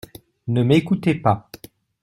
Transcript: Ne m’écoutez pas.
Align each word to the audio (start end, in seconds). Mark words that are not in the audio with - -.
Ne 0.47 0.63
m’écoutez 0.63 1.13
pas. 1.13 1.51